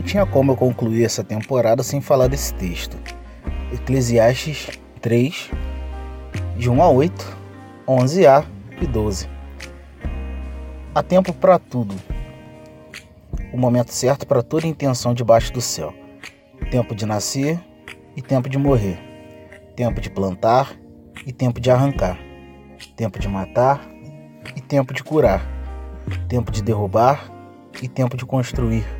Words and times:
Não 0.00 0.06
tinha 0.06 0.24
como 0.24 0.52
eu 0.52 0.56
concluir 0.56 1.04
essa 1.04 1.22
temporada 1.22 1.82
sem 1.82 2.00
falar 2.00 2.26
desse 2.26 2.54
texto. 2.54 2.96
Eclesiastes 3.70 4.80
3, 5.02 5.50
de 6.56 6.70
1 6.70 6.82
a 6.82 6.88
8, 6.88 7.38
11a 7.86 8.46
e 8.80 8.86
12. 8.86 9.28
Há 10.94 11.02
tempo 11.02 11.34
para 11.34 11.58
tudo. 11.58 11.94
O 13.52 13.58
momento 13.58 13.92
certo 13.92 14.26
para 14.26 14.42
toda 14.42 14.66
intenção 14.66 15.12
debaixo 15.12 15.52
do 15.52 15.60
céu. 15.60 15.92
Tempo 16.70 16.94
de 16.94 17.04
nascer 17.04 17.60
e 18.16 18.22
tempo 18.22 18.48
de 18.48 18.56
morrer. 18.56 18.98
Tempo 19.76 20.00
de 20.00 20.08
plantar 20.08 20.74
e 21.26 21.30
tempo 21.30 21.60
de 21.60 21.70
arrancar. 21.70 22.18
Tempo 22.96 23.18
de 23.18 23.28
matar 23.28 23.86
e 24.56 24.62
tempo 24.62 24.94
de 24.94 25.04
curar. 25.04 25.46
Tempo 26.26 26.50
de 26.50 26.62
derrubar 26.62 27.30
e 27.82 27.86
tempo 27.86 28.16
de 28.16 28.24
construir 28.24 28.99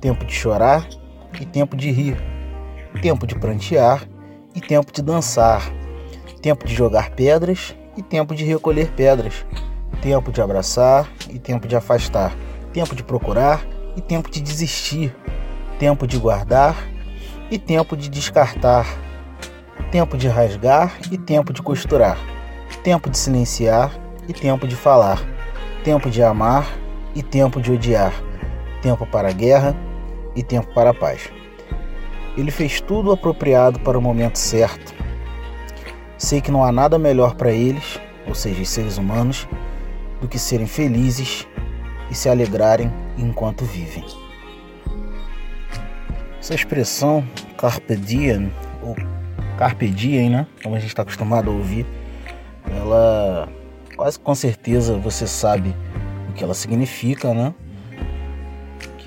tempo 0.00 0.24
de 0.24 0.32
chorar 0.32 0.88
e 1.38 1.44
tempo 1.44 1.76
de 1.76 1.90
rir, 1.90 2.16
tempo 3.02 3.26
de 3.26 3.34
prantear 3.38 4.08
e 4.54 4.60
tempo 4.60 4.92
de 4.92 5.02
dançar, 5.02 5.62
tempo 6.40 6.66
de 6.66 6.74
jogar 6.74 7.10
pedras 7.10 7.76
e 7.96 8.02
tempo 8.02 8.34
de 8.34 8.44
recolher 8.44 8.90
pedras, 8.92 9.44
tempo 10.00 10.32
de 10.32 10.40
abraçar 10.40 11.08
e 11.28 11.38
tempo 11.38 11.68
de 11.68 11.76
afastar, 11.76 12.34
tempo 12.72 12.94
de 12.94 13.02
procurar 13.02 13.64
e 13.96 14.00
tempo 14.00 14.30
de 14.30 14.40
desistir, 14.40 15.14
tempo 15.78 16.06
de 16.06 16.18
guardar 16.18 16.76
e 17.50 17.58
tempo 17.58 17.96
de 17.96 18.08
descartar, 18.08 18.86
tempo 19.90 20.16
de 20.16 20.28
rasgar 20.28 20.98
e 21.10 21.18
tempo 21.18 21.52
de 21.52 21.62
costurar, 21.62 22.16
tempo 22.82 23.10
de 23.10 23.18
silenciar 23.18 23.92
e 24.28 24.32
tempo 24.32 24.66
de 24.66 24.76
falar, 24.76 25.20
tempo 25.84 26.08
de 26.08 26.22
amar 26.22 26.66
e 27.14 27.22
tempo 27.22 27.60
de 27.60 27.72
odiar, 27.72 28.12
tempo 28.80 29.04
para 29.04 29.28
a 29.28 29.32
guerra 29.32 29.89
e 30.34 30.42
tempo 30.42 30.72
para 30.74 30.90
a 30.90 30.94
paz. 30.94 31.30
Ele 32.36 32.50
fez 32.50 32.80
tudo 32.80 33.12
apropriado 33.12 33.80
para 33.80 33.98
o 33.98 34.02
momento 34.02 34.38
certo. 34.38 34.94
Sei 36.16 36.40
que 36.40 36.50
não 36.50 36.64
há 36.64 36.70
nada 36.70 36.98
melhor 36.98 37.34
para 37.34 37.50
eles, 37.50 38.00
ou 38.26 38.34
seja, 38.34 38.62
os 38.62 38.68
seres 38.68 38.98
humanos, 38.98 39.48
do 40.20 40.28
que 40.28 40.38
serem 40.38 40.66
felizes 40.66 41.46
e 42.10 42.14
se 42.14 42.28
alegrarem 42.28 42.92
enquanto 43.16 43.64
vivem. 43.64 44.04
Essa 46.38 46.54
expressão 46.54 47.24
carpe 47.56 47.96
diem, 47.96 48.52
ou 48.82 48.96
carpe 49.58 49.88
diem, 49.88 50.30
né? 50.30 50.46
Como 50.62 50.74
a 50.74 50.78
gente 50.78 50.88
está 50.88 51.02
acostumado 51.02 51.50
a 51.50 51.52
ouvir, 51.52 51.86
ela 52.64 53.48
quase 53.96 54.18
com 54.18 54.34
certeza 54.34 54.96
você 54.96 55.26
sabe 55.26 55.74
o 56.28 56.32
que 56.32 56.42
ela 56.42 56.54
significa, 56.54 57.34
né? 57.34 57.54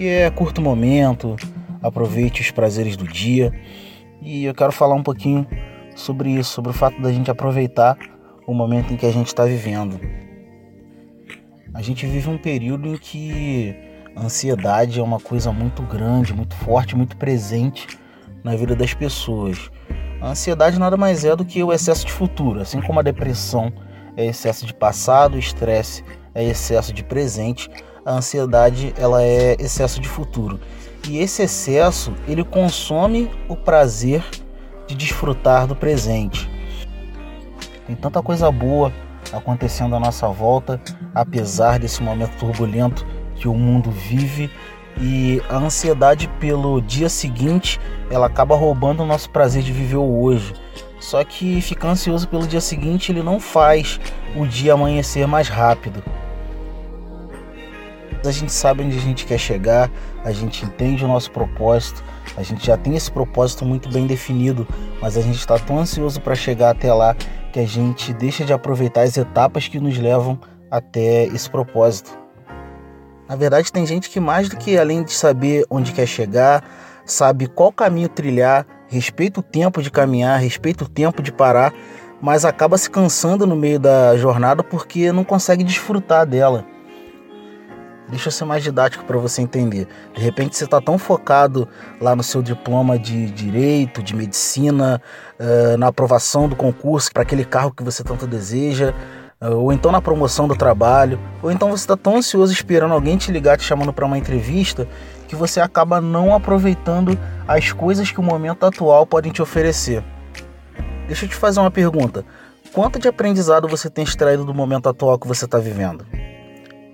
Que 0.04 0.09
é 0.09 0.30
curto 0.30 0.62
momento, 0.62 1.38
aproveite 1.82 2.42
os 2.42 2.52
prazeres 2.52 2.98
do 2.98 3.08
dia. 3.08 3.54
E 4.22 4.44
eu 4.44 4.54
quero 4.54 4.73
falar 4.73 4.95
um 4.95 5.02
pouquinho 5.02 5.48
sobre 5.95 6.30
isso, 6.32 6.52
sobre 6.52 6.72
o 6.72 6.73
fato 6.73 7.02
da 7.02 7.10
gente 7.10 7.32
aproveitar 7.32 7.98
o 8.45 8.54
momento 8.54 8.94
em 8.94 8.98
que 8.98 9.06
a 9.06 9.12
gente 9.14 9.28
está 9.28 9.45
vivendo. 9.45 9.98
A 11.73 11.82
gente 11.82 12.06
vive 12.06 12.30
um 12.30 12.38
período 12.38 12.90
em 12.90 12.98
que 12.98 13.73
a 14.14 14.26
ansiedade 14.26 15.00
é 15.00 15.04
uma 15.04 15.22
coisa 15.22 15.54
muito 15.54 15.82
grande, 15.84 16.34
muito 16.34 16.54
forte, 16.54 16.98
muito 16.98 17.16
presente 17.16 17.88
na 18.44 18.58
vida 18.58 18.76
das 18.76 18.94
pessoas. 18.94 19.72
A 20.20 20.32
ansiedade 20.32 20.78
nada 20.78 20.98
mais 20.98 21.23
é 21.23 21.34
do 21.34 21.45
que 21.45 21.64
o 21.64 21.72
excesso 21.72 22.06
de 22.06 22.12
futuro, 22.12 22.60
assim 22.60 22.82
como 22.82 23.00
a 23.00 23.04
depressão 23.04 23.72
é 24.17 24.26
excesso 24.26 24.66
de 24.66 24.73
passado, 24.73 25.36
o 25.36 25.40
estresse 25.40 26.04
é 26.36 26.44
excesso 26.44 26.92
de 26.92 27.06
presente 27.06 27.70
a 28.06 28.14
ansiedade 28.14 28.94
ela 28.98 29.23
é 29.23 29.56
excesso 29.59 30.00
de 30.00 30.08
futuro. 30.08 30.59
E 31.08 31.18
esse 31.20 31.44
excesso, 31.44 32.14
ele 32.28 32.44
consome 32.44 33.30
o 33.48 33.56
prazer 33.56 34.23
de 34.88 34.95
desfrutar 34.95 35.67
do 35.67 35.76
presente. 35.76 36.50
Tem 37.86 37.95
tanta 37.95 38.22
coisa 38.22 38.52
boa 38.52 38.92
acontecendo 39.32 39.95
à 39.95 40.00
nossa 40.00 40.27
volta, 40.27 40.80
apesar 41.14 41.80
desse 41.80 42.02
momento 42.02 42.38
turbulento 42.38 43.05
que 43.36 43.48
o 43.48 43.54
mundo 43.54 43.92
vive, 43.92 44.50
e 45.02 45.42
a 45.50 45.58
ansiedade 45.58 46.27
pelo 46.39 46.80
dia 46.80 47.10
seguinte, 47.10 47.80
ela 48.11 48.27
acaba 48.27 48.56
roubando 48.56 49.02
o 49.02 49.06
nosso 49.06 49.30
prazer 49.30 49.64
de 49.64 49.73
viver 49.73 49.98
o 49.98 50.22
hoje. 50.22 50.54
Só 51.00 51.23
que 51.23 51.60
ficar 51.61 51.89
ansioso 51.89 52.27
pelo 52.27 52.48
dia 52.48 52.61
seguinte, 52.61 53.11
ele 53.11 53.23
não 53.23 53.39
faz 53.39 54.00
o 54.36 54.45
dia 54.45 54.73
amanhecer 54.73 55.27
mais 55.27 55.50
rápido. 55.50 56.04
A 58.26 58.32
gente 58.32 58.54
sabe 58.54 58.84
onde 58.84 58.98
a 58.98 59.02
gente 59.02 59.26
quer 59.26 59.38
chegar, 59.38 59.92
a 60.23 60.32
gente 60.32 60.66
entende 60.66 61.04
o 61.04 61.08
nosso 61.08 61.30
propósito, 61.30 62.02
a 62.38 62.42
gente 62.42 62.66
já 62.66 62.78
tem 62.78 62.95
esse 62.95 63.11
propósito 63.11 63.66
muito 63.66 63.89
bem 63.89 64.08
definido, 64.08 64.66
mas 65.02 65.17
a 65.17 65.22
gente 65.22 65.38
está 65.38 65.60
tão 65.60 65.78
ansioso 65.80 66.22
para 66.22 66.33
chegar 66.33 66.70
até 66.70 66.94
lá 66.94 67.16
que 67.52 67.60
a 67.60 67.67
gente 67.67 68.14
deixa 68.14 68.45
de 68.45 68.54
aproveitar 68.54 69.02
as 69.02 69.17
etapas 69.17 69.67
que 69.67 69.80
nos 69.80 69.98
levam 69.98 70.39
até 70.72 71.26
esse 71.26 71.50
propósito. 71.50 72.17
Na 73.28 73.36
verdade, 73.36 73.72
tem 73.72 73.86
gente 73.86 74.10
que 74.10 74.20
mais 74.20 74.48
do 74.48 74.56
que 74.58 74.78
além 74.78 75.04
de 75.04 75.12
saber 75.12 75.66
onde 75.70 75.92
quer 75.92 76.08
chegar, 76.08 76.64
sabe 77.06 77.48
qual 77.48 77.72
caminho 77.72 78.08
trilhar, 78.08 78.66
respeita 78.88 79.42
o 79.42 79.44
tempo 79.44 79.82
de 79.82 79.92
caminhar, 79.92 80.39
respeita 80.39 80.86
o 80.86 80.88
tempo 80.88 81.22
de 81.22 81.32
parar, 81.32 81.73
mas 82.22 82.45
acaba 82.45 82.78
se 82.78 82.89
cansando 82.89 83.45
no 83.45 83.56
meio 83.56 83.80
da 83.80 84.16
jornada 84.17 84.64
porque 84.64 85.12
não 85.12 85.23
consegue 85.23 85.64
desfrutar 85.64 86.26
dela. 86.26 86.66
Deixa 88.09 88.27
eu 88.27 88.31
ser 88.31 88.45
mais 88.45 88.64
didático 88.64 89.05
para 89.05 89.17
você 89.17 89.41
entender. 89.41 89.87
De 90.14 90.21
repente 90.21 90.55
você 90.55 90.65
está 90.65 90.80
tão 90.80 90.97
focado 90.97 91.67
lá 91.99 92.15
no 92.15 92.21
seu 92.21 92.41
diploma 92.41 92.99
de 92.99 93.31
direito, 93.31 94.03
de 94.03 94.15
medicina, 94.15 95.02
na 95.80 95.87
aprovação 95.87 96.47
do 96.47 96.55
concurso 96.55 97.11
para 97.11 97.23
aquele 97.23 97.45
carro 97.45 97.71
que 97.71 97.83
você 97.83 98.03
tanto 98.03 98.27
deseja, 98.27 98.93
ou 99.41 99.73
então 99.73 99.91
na 99.91 100.02
promoção 100.02 100.47
do 100.47 100.55
trabalho, 100.55 101.19
ou 101.41 101.52
então 101.52 101.69
você 101.69 101.83
está 101.83 101.97
tão 101.97 102.17
ansioso 102.17 102.53
esperando 102.53 102.93
alguém 102.93 103.17
te 103.17 103.31
ligar 103.31 103.58
te 103.58 103.64
chamando 103.64 103.91
para 103.91 104.05
uma 104.05 104.17
entrevista 104.17 104.87
que 105.27 105.35
você 105.35 105.59
acaba 105.59 105.99
não 105.99 106.35
aproveitando 106.35 107.17
as 107.47 107.71
coisas 107.71 108.11
que 108.11 108.20
o 108.20 108.23
momento 108.23 108.65
atual 108.65 109.05
podem 109.05 109.31
te 109.31 109.41
oferecer. 109.41 110.03
Deixa 111.08 111.25
eu 111.25 111.30
te 111.30 111.35
fazer 111.35 111.59
uma 111.59 111.71
pergunta. 111.71 112.23
Quanto 112.71 112.99
de 112.99 113.08
aprendizado 113.08 113.67
você 113.67 113.89
tem 113.89 114.03
extraído 114.03 114.45
do 114.45 114.53
momento 114.53 114.87
atual 114.87 115.20
que 115.20 115.27
você 115.27 115.45
está 115.45 115.58
vivendo? 115.58 116.05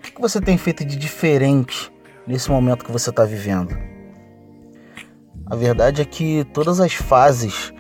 Que 0.02 0.22
você 0.22 0.42
tem 0.42 0.58
feito 0.58 0.86
de 0.86 0.96
diferente 0.96 1.92
nesse 2.26 2.50
momento 2.50 2.86
que 2.86 2.92
você 2.92 3.10
está 3.10 3.26
vivendo? 3.26 3.78
A 5.46 5.56
verdade 5.56 6.02
é 6.02 6.06
que 6.06 6.44
todas 6.54 6.80
as 6.80 6.94
fases 6.94 7.74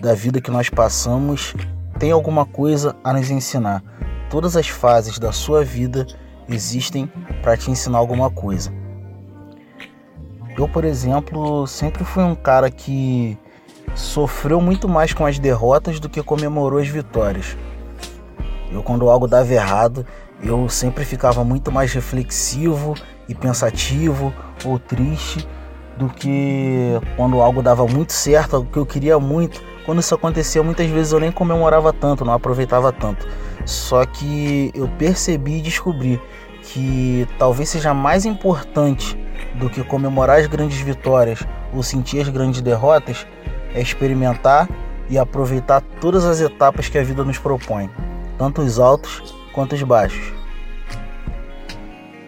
da 0.00 0.14
vida 0.14 0.40
que 0.40 0.50
nós 0.50 0.68
passamos 0.68 1.54
têm 1.98 2.10
alguma 2.10 2.44
coisa 2.44 2.94
a 3.02 3.12
nos 3.12 3.30
ensinar. 3.30 3.82
Todas 4.28 4.56
as 4.56 4.68
fases 4.68 5.18
da 5.18 5.32
sua 5.32 5.64
vida 5.64 6.06
existem 6.48 7.10
para 7.42 7.56
te 7.56 7.70
ensinar 7.70 7.98
alguma 7.98 8.30
coisa. 8.30 8.72
Eu, 10.58 10.68
por 10.68 10.84
exemplo, 10.84 11.66
sempre 11.66 12.04
fui 12.04 12.22
um 12.22 12.34
cara 12.34 12.70
que 12.70 13.38
sofreu 13.94 14.60
muito 14.60 14.88
mais 14.88 15.12
com 15.12 15.24
as 15.24 15.38
derrotas 15.38 16.00
do 16.00 16.08
que 16.08 16.22
comemorou 16.22 16.78
as 16.78 16.88
vitórias. 16.88 17.56
Eu, 18.70 18.82
quando 18.82 19.08
algo 19.08 19.26
dava 19.26 19.52
errado, 19.52 20.06
eu 20.42 20.68
sempre 20.68 21.04
ficava 21.04 21.44
muito 21.44 21.70
mais 21.70 21.92
reflexivo 21.92 22.94
e 23.28 23.34
pensativo 23.34 24.32
ou 24.64 24.78
triste 24.78 25.46
do 25.96 26.08
que 26.08 27.00
quando 27.16 27.40
algo 27.40 27.62
dava 27.62 27.86
muito 27.86 28.12
certo, 28.12 28.56
algo 28.56 28.70
que 28.70 28.78
eu 28.78 28.86
queria 28.86 29.18
muito. 29.18 29.62
Quando 29.84 30.00
isso 30.00 30.14
acontecia, 30.14 30.62
muitas 30.62 30.88
vezes 30.90 31.12
eu 31.12 31.20
nem 31.20 31.32
comemorava 31.32 31.92
tanto, 31.92 32.24
não 32.24 32.32
aproveitava 32.32 32.92
tanto. 32.92 33.26
Só 33.64 34.04
que 34.04 34.70
eu 34.74 34.88
percebi 34.98 35.58
e 35.58 35.62
descobri 35.62 36.20
que 36.62 37.26
talvez 37.38 37.68
seja 37.68 37.94
mais 37.94 38.24
importante 38.24 39.16
do 39.54 39.70
que 39.70 39.82
comemorar 39.84 40.40
as 40.40 40.46
grandes 40.46 40.78
vitórias 40.80 41.40
ou 41.72 41.82
sentir 41.82 42.20
as 42.20 42.28
grandes 42.28 42.60
derrotas 42.60 43.26
é 43.74 43.80
experimentar 43.80 44.68
e 45.08 45.18
aproveitar 45.18 45.80
todas 46.00 46.24
as 46.24 46.40
etapas 46.40 46.88
que 46.88 46.98
a 46.98 47.04
vida 47.04 47.24
nos 47.24 47.38
propõe, 47.38 47.88
tanto 48.38 48.62
os 48.62 48.78
altos 48.78 49.34
quanto 49.52 49.74
os 49.74 49.82
baixos. 49.82 50.32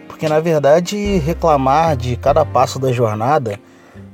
Porque 0.06 0.28
na 0.28 0.40
verdade 0.40 1.18
reclamar 1.18 1.96
de 1.96 2.16
cada 2.16 2.44
passo 2.44 2.78
da 2.78 2.92
jornada 2.92 3.58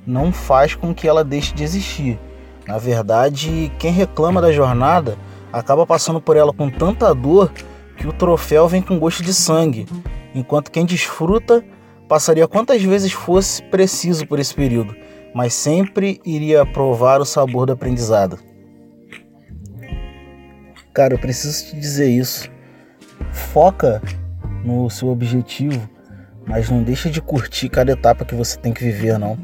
não 0.07 0.33
faz 0.33 0.75
com 0.75 0.95
que 0.95 1.09
ela 1.09 1.25
deixe 1.25 1.55
de 1.55 1.65
existir. 1.65 2.19
Na 2.67 2.79
verdade, 2.79 3.71
quem 3.79 3.93
reclama 3.93 4.41
da 4.41 4.53
jornada 4.53 5.17
acaba 5.53 5.87
passando 5.87 6.21
por 6.21 6.37
ela 6.37 6.53
com 6.53 6.71
tanta 6.71 7.15
dor 7.15 7.53
que 7.97 8.07
o 8.07 8.13
troféu 8.13 8.67
vem 8.67 8.83
com 8.83 8.99
gosto 8.99 9.23
de 9.23 9.33
sangue, 9.33 9.87
enquanto 10.35 10.71
quem 10.71 10.85
desfruta 10.85 11.65
passaria 12.09 12.49
quantas 12.49 12.83
vezes 12.83 13.13
fosse 13.13 13.63
preciso 13.63 14.27
por 14.27 14.39
esse 14.39 14.55
período, 14.55 14.95
mas 15.35 15.55
sempre 15.55 16.21
iria 16.25 16.67
provar 16.67 17.21
o 17.21 17.25
sabor 17.25 17.67
do 17.67 17.73
aprendizado. 17.73 18.39
Cara, 20.95 21.13
eu 21.13 21.19
preciso 21.19 21.67
te 21.67 21.77
dizer 21.77 22.09
isso 22.09 22.49
foca 23.33 24.01
no 24.65 24.89
seu 24.89 25.09
objetivo, 25.09 25.89
mas 26.47 26.71
não 26.71 26.85
deixa 26.85 27.11
de 27.11 27.21
curtir 27.21 27.69
cada 27.69 27.91
etapa 27.91 28.25
que 28.25 28.35
você 28.35 28.57
tem 28.57 28.73
que 28.73 28.85
viver, 28.85 29.19
não. 29.19 29.37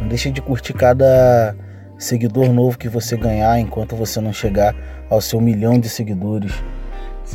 Não 0.00 0.06
deixa 0.06 0.30
de 0.30 0.42
curtir 0.42 0.74
cada 0.74 1.56
seguidor 1.98 2.52
novo 2.52 2.76
que 2.76 2.90
você 2.90 3.16
ganhar 3.16 3.58
enquanto 3.58 3.96
você 3.96 4.20
não 4.20 4.34
chegar 4.34 4.74
ao 5.08 5.20
seu 5.20 5.40
milhão 5.40 5.80
de 5.80 5.88
seguidores. 5.88 6.52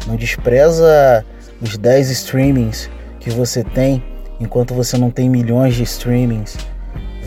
Não 0.06 0.16
despreza 0.16 1.26
os 1.60 1.76
10 1.76 2.12
streamings 2.12 2.90
que 3.20 3.32
você 3.32 3.64
tem 3.64 4.04
enquanto 4.40 4.76
você 4.76 4.98
não 4.98 5.10
tem 5.10 5.28
milhões 5.28 5.74
de 5.74 5.82
streamings. 5.82 6.58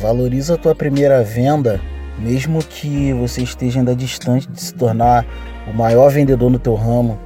Valoriza 0.00 0.54
a 0.54 0.58
tua 0.58 0.76
primeira 0.76 1.24
venda, 1.24 1.80
mesmo 2.18 2.62
que 2.64 3.12
você 3.12 3.42
esteja 3.42 3.78
ainda 3.78 3.94
distante 3.94 4.48
de 4.48 4.60
se 4.60 4.74
tornar 4.74 5.24
o 5.66 5.72
maior 5.72 6.10
vendedor 6.10 6.50
no 6.50 6.58
teu 6.58 6.74
ramo. 6.74 7.18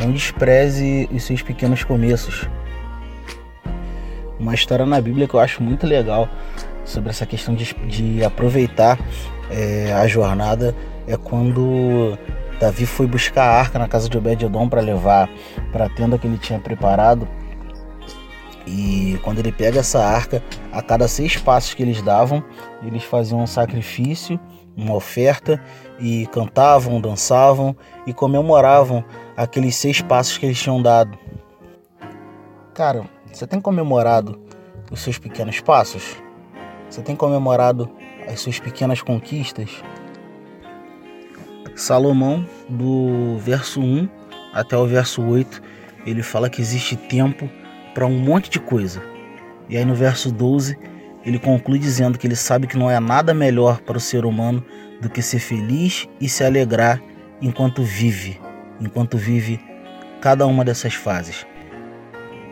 Não 0.00 0.12
despreze 0.12 1.08
os 1.12 1.22
seus 1.24 1.42
pequenos 1.42 1.82
começos. 1.84 2.48
Uma 4.38 4.54
história 4.54 4.86
na 4.86 5.00
Bíblia 5.00 5.26
que 5.26 5.34
eu 5.34 5.40
acho 5.40 5.62
muito 5.62 5.86
legal 5.86 6.28
sobre 6.84 7.10
essa 7.10 7.26
questão 7.26 7.54
de, 7.54 7.74
de 7.86 8.24
aproveitar 8.24 8.98
é, 9.50 9.92
a 9.92 10.06
jornada 10.06 10.74
é 11.06 11.16
quando 11.16 12.16
Davi 12.60 12.86
foi 12.86 13.06
buscar 13.06 13.44
a 13.44 13.58
arca 13.58 13.78
na 13.78 13.88
casa 13.88 14.08
de 14.08 14.16
Obed-Edom 14.16 14.68
para 14.68 14.80
levar 14.80 15.28
para 15.72 15.86
a 15.86 15.88
tenda 15.88 16.18
que 16.18 16.26
ele 16.26 16.38
tinha 16.38 16.58
preparado. 16.58 17.28
E 18.70 19.18
quando 19.22 19.38
ele 19.38 19.50
pega 19.50 19.80
essa 19.80 20.04
arca, 20.04 20.42
a 20.70 20.82
cada 20.82 21.08
seis 21.08 21.38
passos 21.38 21.72
que 21.72 21.82
eles 21.82 22.02
davam, 22.02 22.44
eles 22.82 23.02
faziam 23.02 23.40
um 23.40 23.46
sacrifício, 23.46 24.38
uma 24.76 24.94
oferta, 24.94 25.62
e 25.98 26.26
cantavam, 26.26 27.00
dançavam 27.00 27.74
e 28.06 28.12
comemoravam 28.12 29.02
aqueles 29.34 29.74
seis 29.74 30.02
passos 30.02 30.36
que 30.36 30.44
eles 30.44 30.60
tinham 30.60 30.82
dado. 30.82 31.18
Cara, 32.74 33.08
você 33.32 33.46
tem 33.46 33.58
comemorado 33.58 34.38
os 34.90 35.00
seus 35.00 35.18
pequenos 35.18 35.60
passos? 35.60 36.16
Você 36.90 37.00
tem 37.00 37.16
comemorado 37.16 37.90
as 38.26 38.38
suas 38.40 38.60
pequenas 38.60 39.00
conquistas? 39.00 39.82
Salomão, 41.74 42.46
do 42.68 43.38
verso 43.38 43.80
1 43.80 44.08
até 44.52 44.76
o 44.76 44.86
verso 44.86 45.22
8, 45.22 45.62
ele 46.04 46.22
fala 46.22 46.50
que 46.50 46.60
existe 46.60 46.96
tempo 46.96 47.48
para 47.94 48.06
um 48.06 48.18
monte 48.18 48.50
de 48.50 48.60
coisa. 48.60 49.02
E 49.68 49.76
aí 49.76 49.84
no 49.84 49.94
verso 49.94 50.32
12, 50.32 50.78
ele 51.24 51.38
conclui 51.38 51.78
dizendo 51.78 52.18
que 52.18 52.26
ele 52.26 52.36
sabe 52.36 52.66
que 52.66 52.76
não 52.76 52.90
é 52.90 52.98
nada 53.00 53.34
melhor 53.34 53.80
para 53.80 53.98
o 53.98 54.00
ser 54.00 54.24
humano 54.24 54.64
do 55.00 55.08
que 55.08 55.22
ser 55.22 55.38
feliz 55.38 56.08
e 56.20 56.28
se 56.28 56.44
alegrar 56.44 57.02
enquanto 57.40 57.82
vive, 57.82 58.40
enquanto 58.80 59.16
vive 59.16 59.60
cada 60.20 60.46
uma 60.46 60.64
dessas 60.64 60.94
fases. 60.94 61.46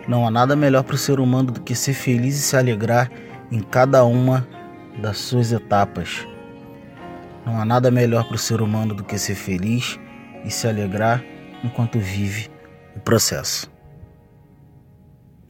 Não 0.06 0.26
há 0.26 0.30
nada 0.30 0.54
melhor 0.54 0.84
para 0.84 0.94
o 0.94 0.98
ser 0.98 1.18
humano 1.18 1.50
do 1.50 1.60
que 1.60 1.74
ser 1.74 1.94
feliz 1.94 2.36
e 2.36 2.42
se 2.42 2.56
alegrar 2.56 3.10
em 3.50 3.60
cada 3.60 4.04
uma 4.04 4.46
das 5.00 5.18
suas 5.18 5.52
etapas. 5.52 6.26
Não 7.44 7.60
há 7.60 7.64
nada 7.64 7.90
melhor 7.90 8.24
para 8.24 8.36
o 8.36 8.38
ser 8.38 8.60
humano 8.60 8.94
do 8.94 9.04
que 9.04 9.18
ser 9.18 9.34
feliz 9.34 9.98
e 10.44 10.50
se 10.50 10.68
alegrar 10.68 11.22
enquanto 11.62 11.98
vive 11.98 12.48
o 12.94 13.00
processo. 13.00 13.75